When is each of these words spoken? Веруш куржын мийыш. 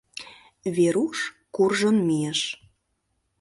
Веруш 0.75 1.17
куржын 1.55 1.97
мийыш. 2.07 2.39